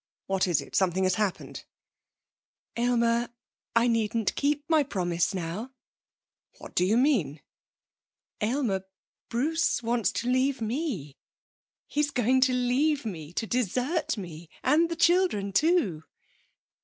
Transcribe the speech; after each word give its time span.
What 0.25 0.47
is 0.47 0.61
it? 0.61 0.75
Something 0.75 1.03
has 1.03 1.13
happened!' 1.13 1.63
'Aylmer, 2.75 3.29
I 3.75 3.87
needn't 3.87 4.33
keep 4.33 4.67
my 4.67 4.81
promise 4.81 5.31
now.' 5.31 5.69
'What 6.57 6.73
do 6.73 6.83
you 6.83 6.97
mean?' 6.97 7.39
'Aylmer, 8.41 8.85
Bruce 9.29 9.83
wants 9.83 10.11
to 10.13 10.27
leave 10.27 10.59
me. 10.59 11.17
He's 11.85 12.09
going 12.09 12.41
to 12.49 12.51
leave 12.51 13.05
me 13.05 13.31
to 13.33 13.45
desert 13.45 14.17
me. 14.17 14.49
And 14.63 14.89
the 14.89 14.95
children, 14.95 15.53
too.' 15.53 16.03